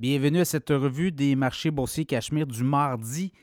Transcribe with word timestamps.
Bienvenue 0.00 0.40
à 0.40 0.44
cette 0.46 0.70
revue 0.70 1.12
des 1.12 1.36
marchés 1.36 1.70
boursiers 1.70 2.06
Cachemire 2.06 2.46
du 2.46 2.64
mardi 2.64 3.34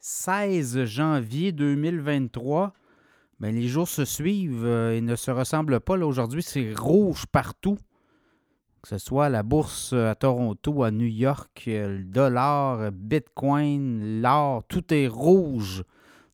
16 0.00 0.86
janvier 0.86 1.52
2023. 1.52 2.72
Bien, 3.40 3.50
les 3.50 3.68
jours 3.68 3.86
se 3.86 4.06
suivent 4.06 4.64
euh, 4.64 4.96
et 4.96 5.02
ne 5.02 5.16
se 5.16 5.30
ressemblent 5.30 5.80
pas. 5.80 5.98
Aujourd'hui, 5.98 6.42
c'est 6.42 6.72
rouge 6.72 7.26
partout. 7.26 7.76
Que 8.80 8.88
ce 8.88 8.96
soit 8.96 9.28
la 9.28 9.42
bourse 9.42 9.92
à 9.92 10.14
Toronto, 10.14 10.82
à 10.82 10.90
New 10.90 11.04
York, 11.04 11.64
euh, 11.68 11.98
le 11.98 12.04
dollar, 12.04 12.90
Bitcoin, 12.90 14.22
l'or, 14.22 14.64
tout 14.64 14.94
est 14.94 15.08
rouge. 15.08 15.84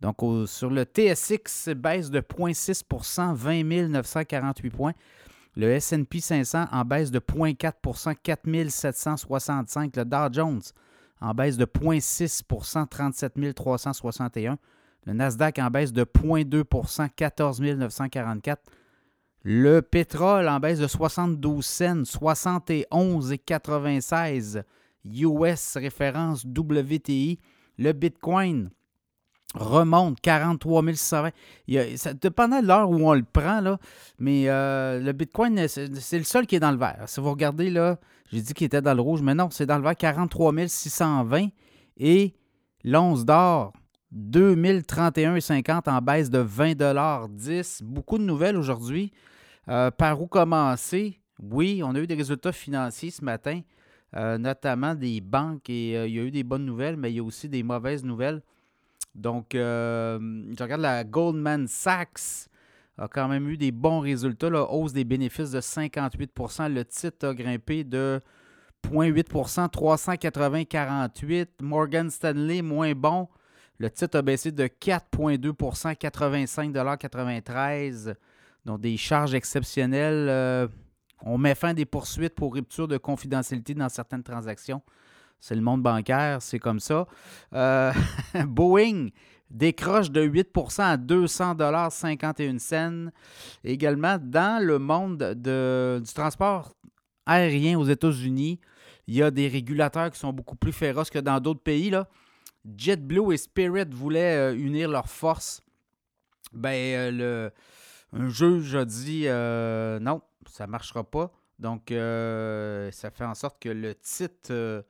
Donc, 0.00 0.16
sur 0.48 0.70
le 0.70 0.82
TSX, 0.82 1.68
baisse 1.76 2.10
de 2.10 2.18
0,6% 2.18 3.34
20 3.34 3.86
948 3.86 4.70
points. 4.70 4.94
Le 5.56 5.78
SP 5.78 6.18
500 6.20 6.66
en 6.70 6.84
baisse 6.84 7.10
de 7.10 7.18
0,4% 7.18 8.14
4 8.22 8.68
765. 8.68 9.96
Le 9.96 10.04
Dow 10.04 10.32
Jones 10.32 10.62
en 11.20 11.34
baisse 11.34 11.56
de 11.56 11.64
0,6% 11.64 12.88
37 12.88 13.54
361. 13.54 14.58
Le 15.06 15.12
Nasdaq 15.12 15.58
en 15.58 15.70
baisse 15.70 15.92
de 15.92 16.04
0,2% 16.04 17.08
14 17.14 17.60
944. 17.60 18.62
Le 19.42 19.80
pétrole 19.80 20.48
en 20.48 20.60
baisse 20.60 20.78
de 20.78 20.86
72 20.86 21.64
cents, 21.64 22.02
71,96 22.02 24.62
US 25.04 25.76
référence 25.76 26.44
WTI. 26.44 27.40
Le 27.78 27.92
Bitcoin 27.92 28.70
remonte 29.54 30.20
43 30.20 30.82
620. 30.94 31.30
Il 31.66 31.74
y 31.74 31.78
a, 31.78 31.96
ça, 31.96 32.14
dépendant 32.14 32.60
de 32.60 32.66
l'heure 32.66 32.90
où 32.90 33.08
on 33.08 33.14
le 33.14 33.24
prend, 33.24 33.78
mais 34.18 34.48
euh, 34.48 35.00
le 35.00 35.12
Bitcoin, 35.12 35.66
c'est 35.68 36.18
le 36.18 36.24
seul 36.24 36.46
qui 36.46 36.56
est 36.56 36.60
dans 36.60 36.70
le 36.70 36.78
vert. 36.78 37.04
Si 37.06 37.20
vous 37.20 37.30
regardez, 37.30 37.70
là, 37.70 37.98
j'ai 38.32 38.40
dit 38.42 38.54
qu'il 38.54 38.66
était 38.66 38.82
dans 38.82 38.94
le 38.94 39.00
rouge, 39.00 39.22
mais 39.22 39.34
non, 39.34 39.48
c'est 39.50 39.66
dans 39.66 39.76
le 39.76 39.82
vert 39.82 39.96
43 39.96 40.52
620 40.68 41.48
et 41.96 42.34
l'once 42.84 43.24
d'or 43.24 43.72
2031,50 44.14 45.88
en 45.88 46.00
baisse 46.00 46.30
de 46.30 46.38
20 46.38 47.28
10 47.28 47.82
Beaucoup 47.84 48.18
de 48.18 48.24
nouvelles 48.24 48.56
aujourd'hui. 48.56 49.12
Euh, 49.68 49.90
par 49.90 50.20
où 50.20 50.26
commencer? 50.26 51.20
Oui, 51.40 51.80
on 51.84 51.94
a 51.94 52.00
eu 52.00 52.06
des 52.06 52.14
résultats 52.14 52.52
financiers 52.52 53.10
ce 53.10 53.24
matin, 53.24 53.60
euh, 54.16 54.36
notamment 54.36 54.94
des 54.94 55.20
banques, 55.20 55.70
et 55.70 55.92
il 56.06 56.14
y 56.14 56.18
a 56.18 56.22
eu 56.22 56.30
des 56.30 56.42
bonnes 56.42 56.64
nouvelles, 56.64 56.96
mais 56.96 57.10
il 57.12 57.16
y 57.16 57.20
a 57.20 57.22
aussi 57.22 57.48
des 57.48 57.62
mauvaises 57.62 58.04
nouvelles. 58.04 58.42
Donc, 59.14 59.54
euh, 59.54 60.18
je 60.56 60.62
regarde 60.62 60.82
la 60.82 61.04
Goldman 61.04 61.66
Sachs 61.66 62.50
a 63.00 63.08
quand 63.08 63.26
même 63.28 63.48
eu 63.48 63.56
des 63.56 63.72
bons 63.72 64.00
résultats. 64.00 64.50
La 64.50 64.70
hausse 64.70 64.92
des 64.92 65.04
bénéfices 65.04 65.52
de 65.52 65.60
58% 65.60 66.70
Le 66.72 66.84
titre 66.84 67.28
a 67.28 67.34
grimpé 67.34 67.82
de 67.82 68.20
0,8% 68.84 69.70
380,48% 69.70 71.46
Morgan 71.62 72.10
Stanley, 72.10 72.60
moins 72.62 72.92
bon. 72.92 73.28
Le 73.78 73.90
titre 73.90 74.18
a 74.18 74.22
baissé 74.22 74.52
de 74.52 74.64
4,2% 74.64 75.96
85,93 75.96 78.14
Donc, 78.66 78.80
des 78.80 78.98
charges 78.98 79.34
exceptionnelles. 79.34 80.28
Euh, 80.28 80.68
on 81.22 81.36
met 81.38 81.54
fin 81.54 81.68
à 81.70 81.74
des 81.74 81.86
poursuites 81.86 82.34
pour 82.34 82.52
rupture 82.54 82.88
de 82.88 82.98
confidentialité 82.98 83.72
dans 83.74 83.88
certaines 83.88 84.22
transactions. 84.22 84.82
C'est 85.40 85.54
le 85.54 85.62
monde 85.62 85.82
bancaire, 85.82 86.42
c'est 86.42 86.58
comme 86.58 86.80
ça. 86.80 87.06
Euh, 87.54 87.92
Boeing 88.46 89.08
décroche 89.48 90.10
de 90.10 90.20
8 90.22 90.48
à 90.78 90.96
200,51 90.96 92.58
cents. 92.58 93.10
Également, 93.64 94.18
dans 94.20 94.64
le 94.64 94.78
monde 94.78 95.34
du 95.34 96.12
transport 96.12 96.74
aérien 97.26 97.78
aux 97.78 97.86
États-Unis, 97.86 98.60
il 99.06 99.14
y 99.14 99.22
a 99.22 99.30
des 99.30 99.48
régulateurs 99.48 100.10
qui 100.10 100.18
sont 100.18 100.32
beaucoup 100.32 100.56
plus 100.56 100.72
féroces 100.72 101.10
que 101.10 101.18
dans 101.18 101.40
d'autres 101.40 101.62
pays. 101.62 101.90
Là. 101.90 102.06
JetBlue 102.76 103.32
et 103.32 103.38
Spirit 103.38 103.88
voulaient 103.90 104.52
euh, 104.52 104.54
unir 104.54 104.90
leurs 104.90 105.08
forces. 105.08 105.62
Ben, 106.52 106.70
euh, 106.70 107.10
le, 108.12 108.18
un 108.20 108.28
juge 108.28 108.74
a 108.74 108.84
dit 108.84 109.24
non, 110.04 110.20
ça 110.46 110.66
ne 110.66 110.70
marchera 110.70 111.02
pas. 111.02 111.32
Donc, 111.58 111.86
ça 111.88 113.10
fait 113.10 113.24
en 113.24 113.34
sorte 113.34 113.60
que 113.60 113.68
le 113.68 113.94
titre 113.94 114.84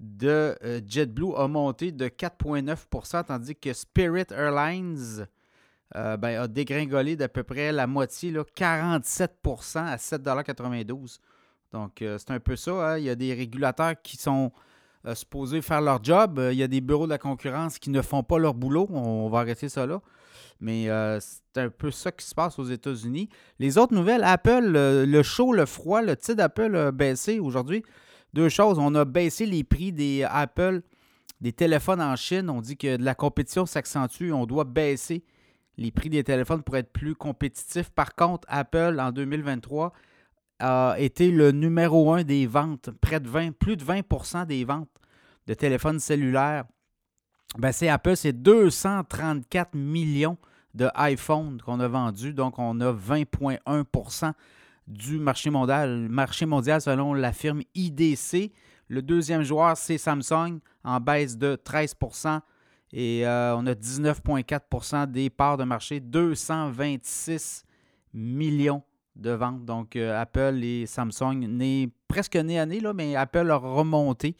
de 0.00 0.56
euh, 0.64 0.80
JetBlue 0.86 1.34
a 1.36 1.46
monté 1.46 1.92
de 1.92 2.06
4,9% 2.08 3.24
tandis 3.24 3.54
que 3.54 3.72
Spirit 3.74 4.24
Airlines 4.30 5.26
euh, 5.94 6.16
ben, 6.16 6.40
a 6.40 6.48
dégringolé 6.48 7.16
d'à 7.16 7.28
peu 7.28 7.42
près 7.42 7.70
la 7.70 7.86
moitié, 7.86 8.30
là, 8.30 8.42
47% 8.56 9.78
à 9.78 9.96
7,92 9.96 11.18
Donc, 11.72 12.00
euh, 12.00 12.16
c'est 12.18 12.30
un 12.30 12.40
peu 12.40 12.56
ça. 12.56 12.72
Hein. 12.72 12.98
Il 12.98 13.04
y 13.04 13.10
a 13.10 13.14
des 13.14 13.34
régulateurs 13.34 13.94
qui 14.02 14.16
sont 14.16 14.50
supposés 15.14 15.62
faire 15.62 15.80
leur 15.80 16.02
job. 16.04 16.40
Il 16.52 16.58
y 16.58 16.62
a 16.62 16.68
des 16.68 16.82
bureaux 16.82 17.06
de 17.06 17.10
la 17.10 17.18
concurrence 17.18 17.78
qui 17.78 17.88
ne 17.88 18.02
font 18.02 18.22
pas 18.22 18.38
leur 18.38 18.52
boulot. 18.52 18.86
On, 18.90 19.30
va 19.30 19.40
arrêter 19.40 19.70
ça 19.70 19.86
là. 19.86 20.02
Mais 20.60 20.88
c'est 21.20 21.56
un 21.56 21.70
peu 21.70 21.90
ça 21.90 22.12
qui 22.12 22.26
se 22.26 22.34
passe 22.34 22.58
aux 22.58 22.64
États-Unis. 22.64 23.30
Les 23.58 23.78
autres 23.78 23.94
nouvelles, 23.94 24.22
Apple, 24.22 24.60
le 24.60 25.22
chaud, 25.22 25.54
le 25.54 25.64
froid, 25.64 26.02
le 26.02 26.16
titre 26.16 26.34
d'Apple 26.34 26.76
a 26.76 26.92
baissé 26.92 27.40
aujourd'hui. 27.40 27.82
Deux 28.32 28.48
choses, 28.48 28.78
on 28.78 28.94
a 28.94 29.04
baissé 29.04 29.46
les 29.46 29.64
prix 29.64 29.92
des 29.92 30.24
Apple, 30.28 30.82
des 31.40 31.52
téléphones 31.52 32.00
en 32.00 32.16
Chine. 32.16 32.48
On 32.50 32.60
dit 32.60 32.76
que 32.76 32.96
la 33.00 33.14
compétition 33.14 33.66
s'accentue. 33.66 34.30
On 34.32 34.46
doit 34.46 34.64
baisser 34.64 35.24
les 35.76 35.90
prix 35.90 36.10
des 36.10 36.22
téléphones 36.22 36.62
pour 36.62 36.76
être 36.76 36.92
plus 36.92 37.14
compétitif. 37.14 37.90
Par 37.90 38.14
contre, 38.14 38.46
Apple, 38.48 38.98
en 39.00 39.12
2023, 39.12 39.92
a 40.60 40.94
été 40.98 41.30
le 41.30 41.52
numéro 41.52 42.12
un 42.12 42.22
des 42.22 42.46
ventes, 42.46 42.90
près 43.00 43.18
de 43.18 43.28
20, 43.28 43.52
plus 43.52 43.76
de 43.76 43.84
20% 43.84 44.46
des 44.46 44.64
ventes 44.64 44.90
de 45.46 45.54
téléphones 45.54 45.98
cellulaires. 45.98 46.64
Ben, 47.58 47.72
c'est 47.72 47.88
Apple, 47.88 48.16
c'est 48.16 48.32
234 48.32 49.74
millions 49.74 50.36
de 50.74 50.88
qu'on 51.64 51.80
a 51.80 51.88
vendus, 51.88 52.32
donc 52.32 52.58
on 52.58 52.80
a 52.80 52.92
20,1 52.92 53.84
du 54.90 55.18
marché 55.18 55.50
mondial, 55.50 56.08
marché 56.10 56.44
mondial 56.46 56.80
selon 56.80 57.14
la 57.14 57.32
firme 57.32 57.62
IDC. 57.74 58.52
Le 58.88 59.02
deuxième 59.02 59.42
joueur, 59.42 59.76
c'est 59.76 59.98
Samsung, 59.98 60.58
en 60.84 61.00
baisse 61.00 61.38
de 61.38 61.56
13% 61.56 62.40
et 62.92 63.26
euh, 63.26 63.56
on 63.56 63.66
a 63.66 63.72
19,4% 63.72 65.10
des 65.10 65.30
parts 65.30 65.56
de 65.56 65.64
marché, 65.64 66.00
226 66.00 67.64
millions 68.12 68.82
de 69.14 69.30
ventes. 69.30 69.64
Donc, 69.64 69.94
euh, 69.94 70.20
Apple 70.20 70.58
et 70.62 70.86
Samsung, 70.86 71.46
presque 72.08 72.36
nez 72.36 72.58
à 72.58 72.66
nez, 72.66 72.80
mais 72.94 73.14
Apple 73.14 73.50
a 73.50 73.56
remonté. 73.56 74.36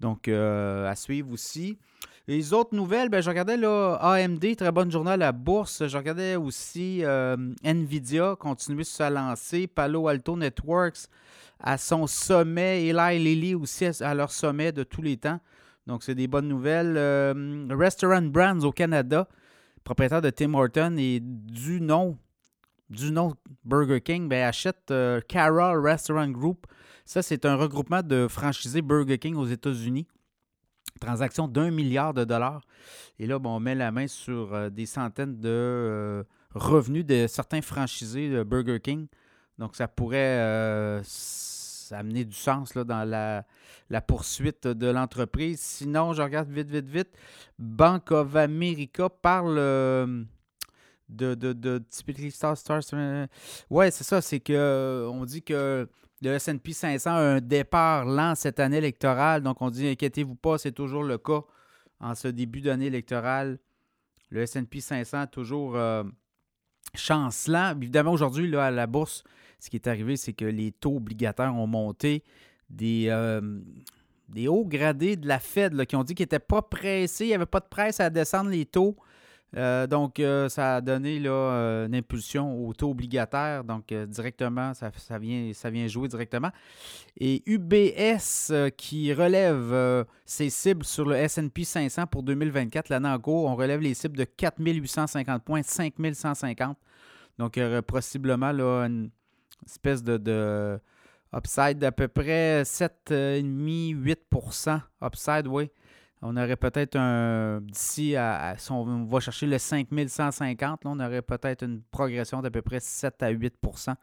Donc, 0.00 0.26
euh, 0.26 0.90
à 0.90 0.96
suivre 0.96 1.30
aussi. 1.30 1.78
Les 2.28 2.52
autres 2.52 2.74
nouvelles, 2.74 3.08
ben, 3.08 3.20
je 3.20 3.28
regardais 3.28 3.56
là, 3.56 3.94
AMD, 4.00 4.56
très 4.56 4.72
bonne 4.72 4.90
journée 4.90 5.12
à 5.12 5.16
la 5.16 5.30
bourse. 5.30 5.86
Je 5.86 5.96
regardais 5.96 6.34
aussi 6.34 7.04
euh, 7.04 7.36
Nvidia 7.62 8.34
continuer 8.34 8.82
sa 8.82 9.10
lancée, 9.10 9.68
Palo 9.68 10.08
Alto 10.08 10.36
Networks 10.36 11.06
à 11.60 11.78
son 11.78 12.08
sommet, 12.08 12.84
Eli 12.88 13.22
Lilly 13.22 13.54
aussi 13.54 13.86
à, 14.00 14.12
leur 14.12 14.32
sommet 14.32 14.72
de 14.72 14.82
tous 14.82 15.02
les 15.02 15.16
temps. 15.16 15.38
Donc, 15.86 16.02
c'est 16.02 16.16
des 16.16 16.26
bonnes 16.26 16.48
nouvelles. 16.48 16.96
Euh, 16.96 17.68
Restaurant 17.70 18.22
Brands 18.22 18.58
au 18.62 18.72
Canada, 18.72 19.28
propriétaire 19.84 20.20
de 20.20 20.30
Tim 20.30 20.52
Horton 20.54 20.96
et 20.98 21.20
du 21.22 21.80
nom, 21.80 22.18
du 22.90 23.12
nom 23.12 23.34
Burger 23.64 24.00
King, 24.00 24.28
ben, 24.28 24.42
achète 24.42 24.90
euh, 24.90 25.20
Restaurant 25.32 26.28
Group. 26.28 26.66
Ça, 27.04 27.22
c'est 27.22 27.46
un 27.46 27.54
regroupement 27.54 28.02
de 28.02 28.26
franchisés 28.28 28.82
Burger 28.82 29.18
King 29.18 29.36
aux 29.36 29.46
États-Unis 29.46 30.08
transaction 30.98 31.48
d'un 31.48 31.70
milliard 31.70 32.14
de 32.14 32.24
dollars. 32.24 32.62
Et 33.18 33.26
là, 33.26 33.38
on 33.42 33.60
met 33.60 33.74
la 33.74 33.90
main 33.90 34.06
sur 34.06 34.52
euh, 34.52 34.70
des 34.70 34.86
centaines 34.86 35.38
de 35.38 35.48
euh, 35.48 36.22
revenus 36.54 37.04
de 37.06 37.26
certains 37.26 37.62
franchisés 37.62 38.30
de 38.30 38.42
Burger 38.42 38.80
King. 38.80 39.06
Donc, 39.58 39.74
ça 39.74 39.88
pourrait 39.88 40.38
euh, 40.38 41.02
amener 41.92 42.24
du 42.24 42.34
sens 42.34 42.74
là, 42.74 42.84
dans 42.84 43.08
la, 43.08 44.00
poursuite 44.02 44.66
de 44.66 44.86
l'entreprise. 44.86 45.60
Sinon, 45.60 46.12
je 46.12 46.22
regarde 46.22 46.50
vite, 46.50 46.70
vite, 46.70 46.88
vite. 46.88 47.08
Bank 47.58 48.10
of 48.10 48.36
America 48.36 49.08
parle 49.08 49.56
de, 51.08 51.34
de, 51.34 51.52
de, 51.52 51.82
Star 52.30 52.56
Stars. 52.56 52.82
Ouais, 53.70 53.90
c'est 53.90 54.04
ça. 54.04 54.20
C'est 54.20 54.40
que 54.40 55.08
on 55.10 55.24
dit 55.24 55.42
que 55.42 55.88
le 56.22 56.30
S&P 56.30 56.72
500 56.72 57.10
a 57.10 57.14
un 57.14 57.40
départ 57.40 58.04
lent 58.04 58.34
cette 58.34 58.60
année 58.60 58.78
électorale. 58.78 59.42
Donc, 59.42 59.60
on 59.60 59.70
dit, 59.70 59.86
inquiétez-vous 59.88 60.34
pas, 60.34 60.58
c'est 60.58 60.72
toujours 60.72 61.02
le 61.02 61.18
cas 61.18 61.42
en 62.00 62.14
ce 62.14 62.28
début 62.28 62.60
d'année 62.60 62.86
électorale. 62.86 63.58
Le 64.30 64.42
S&P 64.42 64.80
500 64.80 65.22
est 65.22 65.26
toujours 65.28 65.76
euh, 65.76 66.04
chancelant. 66.94 67.76
Évidemment, 67.76 68.12
aujourd'hui, 68.12 68.54
à 68.56 68.70
la 68.70 68.86
bourse, 68.86 69.24
ce 69.58 69.70
qui 69.70 69.76
est 69.76 69.86
arrivé, 69.86 70.16
c'est 70.16 70.32
que 70.32 70.44
les 70.44 70.72
taux 70.72 70.96
obligataires 70.96 71.54
ont 71.54 71.66
monté. 71.66 72.24
Des, 72.68 73.06
euh, 73.10 73.60
des 74.28 74.48
hauts 74.48 74.64
gradés 74.64 75.16
de 75.16 75.28
la 75.28 75.38
Fed 75.38 75.86
qui 75.86 75.94
ont 75.94 76.02
dit 76.02 76.14
qu'ils 76.14 76.24
n'étaient 76.24 76.38
pas 76.40 76.62
pressés, 76.62 77.26
il 77.26 77.28
n'y 77.28 77.34
avait 77.34 77.46
pas 77.46 77.60
de 77.60 77.68
presse 77.68 78.00
à 78.00 78.10
descendre 78.10 78.50
les 78.50 78.66
taux. 78.66 78.96
Euh, 79.56 79.86
donc, 79.86 80.18
euh, 80.18 80.48
ça 80.48 80.76
a 80.76 80.80
donné 80.80 81.20
là, 81.20 81.30
euh, 81.30 81.86
une 81.86 81.94
impulsion 81.94 82.66
au 82.66 82.72
taux 82.74 82.90
obligataire. 82.90 83.62
Donc, 83.64 83.92
directement, 83.92 84.72
ça, 84.74 84.90
vient, 85.18 85.52
ça 85.54 85.70
vient 85.70 85.86
jouer 85.86 86.08
directement. 86.08 86.50
Et 87.18 87.42
UBS 87.46 88.52
qui 88.76 89.14
relève 89.14 90.04
ses 90.24 90.50
cibles 90.50 90.84
sur 90.84 91.06
le 91.06 91.28
SP 91.28 91.62
500 91.62 92.06
pour 92.06 92.22
2024, 92.22 92.88
l'année 92.88 93.08
en 93.08 93.18
cours, 93.18 93.46
on 93.46 93.56
relève 93.56 93.80
les 93.80 93.94
cibles 93.94 94.16
de 94.16 94.24
4850 94.24 95.42
points, 95.42 95.62
5150. 95.62 96.76
Donc, 97.38 97.56
il 97.56 97.62
y 97.62 97.66
aurait 97.66 97.82
possiblement 97.82 98.52
là, 98.52 98.86
une 98.86 99.10
espèce 99.64 100.02
de, 100.02 100.16
de 100.16 100.80
upside 101.34 101.78
d'à 101.78 101.92
peu 101.92 102.08
près 102.08 102.62
7,5-8% 102.62 104.80
upside, 105.02 105.46
oui. 105.46 105.70
On 106.22 106.36
aurait 106.36 106.56
peut-être 106.56 106.96
un. 106.96 107.60
D'ici 107.60 108.16
à, 108.16 108.54
Si 108.58 108.72
on 108.72 109.04
va 109.04 109.20
chercher 109.20 109.46
le 109.46 109.58
5150, 109.58 110.84
là, 110.84 110.90
on 110.90 111.00
aurait 111.00 111.22
peut-être 111.22 111.64
une 111.64 111.82
progression 111.82 112.40
d'à 112.40 112.50
peu 112.50 112.62
près 112.62 112.80
7 112.80 113.22
à 113.22 113.32
8% 113.32 113.94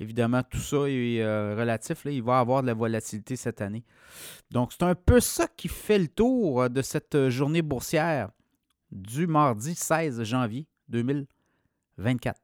Évidemment, 0.00 0.42
tout 0.42 0.58
ça 0.58 0.88
est 0.88 1.22
euh, 1.22 1.54
relatif. 1.56 2.04
Là, 2.04 2.10
il 2.10 2.22
va 2.22 2.38
y 2.38 2.40
avoir 2.40 2.62
de 2.62 2.66
la 2.66 2.74
volatilité 2.74 3.36
cette 3.36 3.60
année. 3.60 3.84
Donc, 4.50 4.72
c'est 4.72 4.82
un 4.82 4.94
peu 4.94 5.20
ça 5.20 5.46
qui 5.46 5.68
fait 5.68 5.98
le 5.98 6.08
tour 6.08 6.68
de 6.68 6.82
cette 6.82 7.28
journée 7.28 7.62
boursière 7.62 8.30
du 8.90 9.26
mardi 9.26 9.74
16 9.74 10.24
janvier 10.24 10.66
2024. 10.88 12.43